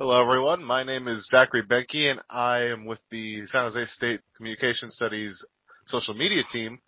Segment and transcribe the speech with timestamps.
[0.00, 0.62] Hello, everyone.
[0.62, 5.44] My name is Zachary Benke, and I am with the San Jose State Communication Studies
[5.86, 6.78] social media team.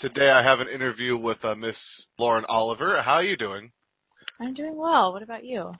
[0.00, 3.00] Today, I have an interview with uh, Miss Lauren Oliver.
[3.02, 3.70] How are you doing?
[4.40, 5.12] I'm doing well.
[5.12, 5.74] What about you?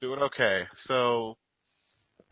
[0.00, 0.64] Doing okay.
[0.74, 1.36] So,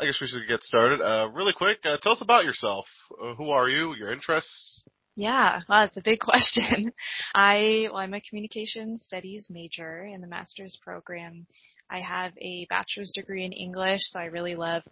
[0.00, 1.00] I guess we should get started.
[1.00, 2.86] Uh, really quick, uh, tell us about yourself.
[3.22, 3.94] Uh, who are you?
[3.94, 4.82] Your interests?
[5.14, 6.92] Yeah, well, it's a big question.
[7.32, 11.46] I, well, I'm a communication studies major in the master's program
[11.90, 14.82] I have a bachelor's degree in English, so I really love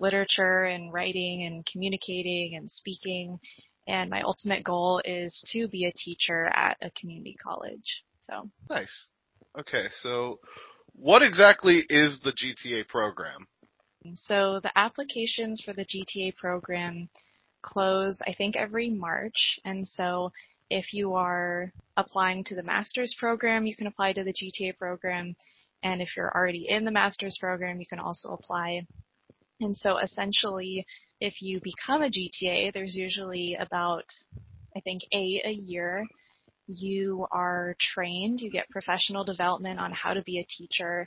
[0.00, 3.38] literature and writing and communicating and speaking.
[3.86, 8.04] And my ultimate goal is to be a teacher at a community college.
[8.20, 9.08] So nice.
[9.58, 10.40] Okay, so
[10.94, 13.46] what exactly is the GTA program?
[14.14, 17.08] So the applications for the GTA program
[17.62, 19.58] close, I think, every March.
[19.64, 20.30] And so
[20.70, 25.36] if you are applying to the master's program, you can apply to the GTA program.
[25.84, 28.86] And if you're already in the master's program, you can also apply.
[29.60, 30.84] And so essentially,
[31.20, 34.06] if you become a GTA, there's usually about,
[34.76, 36.04] I think, A a year.
[36.66, 41.06] You are trained, you get professional development on how to be a teacher,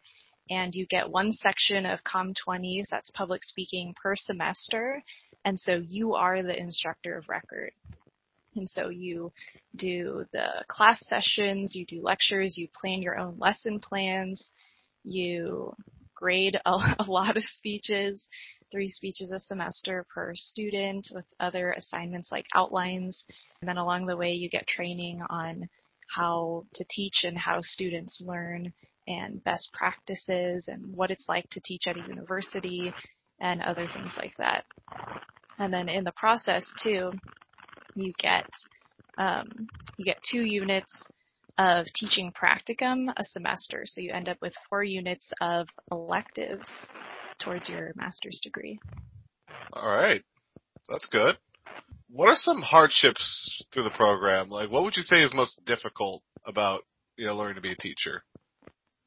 [0.49, 5.03] and you get one section of Com 20s, that's public speaking, per semester.
[5.43, 7.71] And so you are the instructor of record.
[8.57, 9.31] And so you
[9.75, 14.51] do the class sessions, you do lectures, you plan your own lesson plans,
[15.03, 15.73] you
[16.15, 18.27] grade a, a lot of speeches,
[18.71, 23.25] three speeches a semester per student with other assignments like outlines.
[23.61, 25.69] And then along the way you get training on
[26.09, 28.73] how to teach and how students learn
[29.07, 32.93] and best practices and what it's like to teach at a university
[33.39, 34.65] and other things like that.
[35.59, 37.11] And then in the process too,
[37.97, 38.49] you get
[39.17, 39.67] um,
[39.97, 40.93] you get two units
[41.57, 43.83] of teaching practicum a semester.
[43.85, 46.69] So you end up with four units of electives
[47.39, 48.79] towards your master's degree.
[49.73, 50.23] All right.
[50.87, 51.37] That's good.
[52.09, 54.49] What are some hardships through the program?
[54.49, 56.83] Like what would you say is most difficult about,
[57.17, 58.23] you know, learning to be a teacher?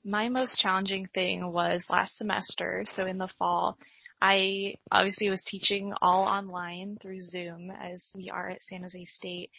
[0.04, 3.76] My most challenging thing was last semester, so in the fall,
[4.20, 9.50] I obviously was teaching all online through Zoom as we are at San Jose State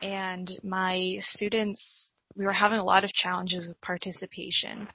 [0.00, 4.86] and my students we were having a lot of challenges with participation.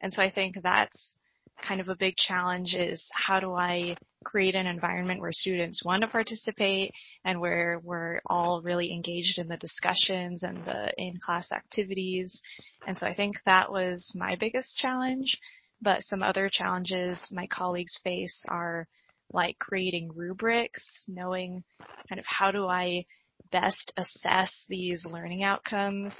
[0.00, 1.16] And so I think that's
[1.62, 6.02] kind of a big challenge is how do I create an environment where students want
[6.02, 6.92] to participate
[7.24, 12.40] and where we're all really engaged in the discussions and the in-class activities.
[12.86, 15.38] And so I think that was my biggest challenge.
[15.84, 18.88] But some other challenges my colleagues face are
[19.32, 21.62] like creating rubrics, knowing
[22.08, 23.04] kind of how do I
[23.52, 26.14] best assess these learning outcomes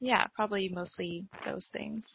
[0.00, 2.08] yeah, probably mostly those things.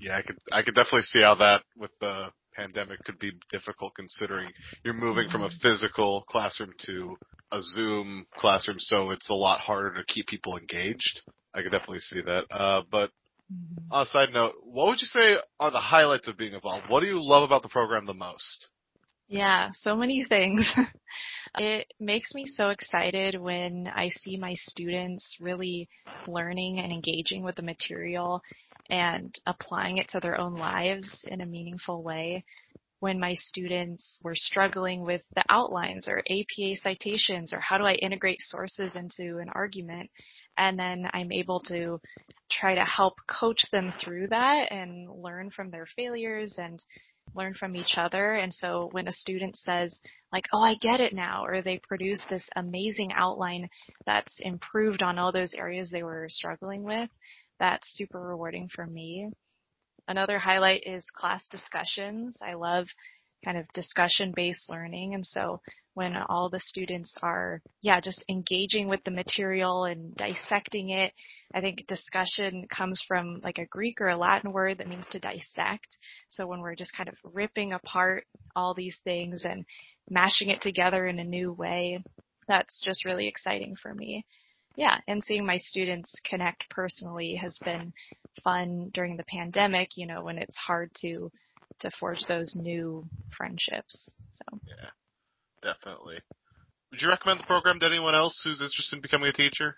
[0.00, 3.92] Yeah, I could I could definitely see how that with the pandemic could be difficult
[3.94, 4.50] considering
[4.84, 7.16] you're moving from a physical classroom to
[7.52, 11.22] a Zoom classroom, so it's a lot harder to keep people engaged.
[11.54, 12.46] I could definitely see that.
[12.50, 13.10] Uh, but.
[13.52, 13.92] Mm-hmm.
[13.92, 16.84] on a side note, what would you say are the highlights of being involved?
[16.88, 18.68] What do you love about the program the most?
[19.28, 20.70] Yeah, so many things.
[21.58, 25.88] it makes me so excited when I see my students really
[26.26, 28.42] learning and engaging with the material
[28.90, 32.44] and applying it to their own lives in a meaningful way.
[33.00, 37.92] When my students were struggling with the outlines or APA citations or how do I
[37.92, 40.10] integrate sources into an argument,
[40.58, 42.00] and then I'm able to
[42.50, 46.82] try to help coach them through that and learn from their failures and
[47.34, 48.34] learn from each other.
[48.34, 49.98] And so when a student says
[50.32, 53.68] like, oh, I get it now, or they produce this amazing outline
[54.06, 57.10] that's improved on all those areas they were struggling with,
[57.58, 59.30] that's super rewarding for me.
[60.06, 62.38] Another highlight is class discussions.
[62.42, 62.86] I love
[63.44, 65.14] kind of discussion based learning.
[65.14, 65.60] And so
[65.98, 71.12] when all the students are, yeah, just engaging with the material and dissecting it.
[71.52, 75.18] I think discussion comes from like a Greek or a Latin word that means to
[75.18, 75.98] dissect.
[76.28, 79.64] So when we're just kind of ripping apart all these things and
[80.08, 82.00] mashing it together in a new way,
[82.46, 84.24] that's just really exciting for me.
[84.76, 87.92] Yeah, and seeing my students connect personally has been
[88.44, 91.32] fun during the pandemic, you know, when it's hard to
[91.80, 93.04] to forge those new
[93.36, 94.14] friendships.
[94.32, 94.60] So
[95.62, 96.16] definitely.
[96.90, 99.76] Would you recommend the program to anyone else who's interested in becoming a teacher?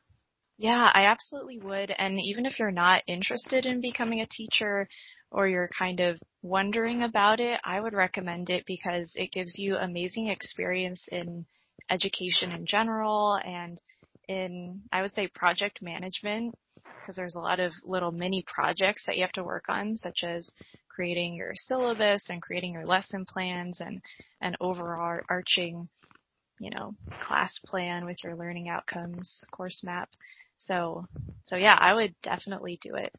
[0.58, 1.90] Yeah, I absolutely would.
[1.90, 4.88] And even if you're not interested in becoming a teacher
[5.30, 9.76] or you're kind of wondering about it, I would recommend it because it gives you
[9.76, 11.46] amazing experience in
[11.90, 13.80] education in general and
[14.28, 16.54] in, I would say, project management.
[17.00, 20.20] because there's a lot of little mini projects that you have to work on, such
[20.24, 20.52] as
[21.00, 24.02] creating your syllabus and creating your lesson plans and
[24.42, 25.88] an overarching,
[26.58, 30.10] you know, class plan with your learning outcomes course map.
[30.58, 31.06] So,
[31.44, 33.14] so yeah, I would definitely do it.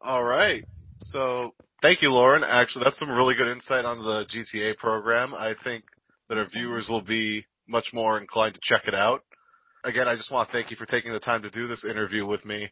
[0.00, 0.64] All right.
[1.00, 1.52] So
[1.82, 2.42] thank you, Lauren.
[2.42, 5.34] Actually, that's some really good insight on the GTA program.
[5.34, 5.84] I think
[6.30, 9.24] that our viewers will be much more inclined to check it out.
[9.84, 12.26] Again, I just want to thank you for taking the time to do this interview
[12.26, 12.70] with me.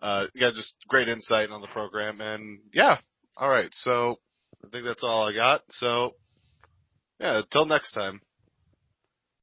[0.00, 2.22] Uh, yeah, just great insight on the program.
[2.22, 2.96] And yeah,
[3.36, 3.68] all right.
[3.72, 4.18] So
[4.64, 5.62] I think that's all I got.
[5.70, 6.14] So
[7.20, 8.20] yeah, until next time.